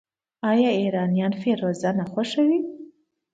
[0.51, 2.59] آیا ایرانیان فیروزه نه خوښوي؟